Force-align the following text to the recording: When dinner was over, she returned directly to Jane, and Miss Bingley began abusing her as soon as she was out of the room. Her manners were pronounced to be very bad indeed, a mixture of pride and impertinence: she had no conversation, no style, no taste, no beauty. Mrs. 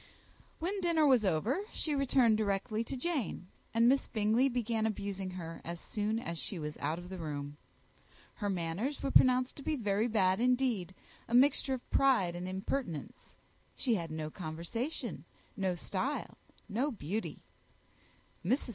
When 0.57 0.81
dinner 0.81 1.05
was 1.05 1.23
over, 1.23 1.59
she 1.73 1.93
returned 1.93 2.35
directly 2.39 2.83
to 2.85 2.97
Jane, 2.97 3.45
and 3.71 3.87
Miss 3.87 4.07
Bingley 4.07 4.49
began 4.49 4.87
abusing 4.87 5.29
her 5.29 5.61
as 5.63 5.79
soon 5.79 6.17
as 6.17 6.39
she 6.39 6.57
was 6.57 6.75
out 6.79 6.97
of 6.97 7.07
the 7.09 7.19
room. 7.19 7.55
Her 8.33 8.49
manners 8.49 9.03
were 9.03 9.11
pronounced 9.11 9.57
to 9.57 9.61
be 9.61 9.75
very 9.75 10.07
bad 10.07 10.39
indeed, 10.39 10.95
a 11.27 11.35
mixture 11.35 11.75
of 11.75 11.87
pride 11.91 12.35
and 12.35 12.47
impertinence: 12.47 13.35
she 13.75 13.93
had 13.93 14.09
no 14.09 14.31
conversation, 14.31 15.23
no 15.55 15.75
style, 15.75 16.35
no 16.67 16.89
taste, 16.89 16.91
no 16.91 16.91
beauty. 16.93 17.37
Mrs. 18.43 18.69